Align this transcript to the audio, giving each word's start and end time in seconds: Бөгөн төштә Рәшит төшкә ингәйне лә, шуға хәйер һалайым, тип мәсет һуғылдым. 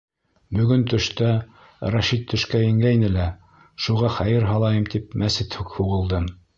Бөгөн 0.59 0.85
төштә 0.93 1.27
Рәшит 1.97 2.25
төшкә 2.33 2.63
ингәйне 2.71 3.13
лә, 3.19 3.29
шуға 3.89 4.13
хәйер 4.19 4.51
һалайым, 4.53 4.93
тип 4.97 5.19
мәсет 5.25 5.63
һуғылдым. 5.77 6.31